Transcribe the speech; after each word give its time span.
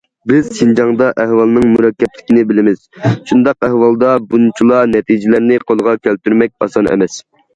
بىز 0.29 0.47
شىنجاڭدا 0.59 1.09
ئەھۋالنىڭ 1.23 1.67
مۇرەككەپلىكىنى 1.73 2.45
بىلىمىز، 2.53 2.79
شۇنداق 3.31 3.67
ئەھۋالدا 3.69 4.15
بۇنچىلا 4.31 4.81
نەتىجىلەرنى 4.97 5.59
قولغا 5.73 5.95
كەلتۈرمەك 6.09 6.55
ئاسان 6.67 6.93
ئەمەس. 6.95 7.23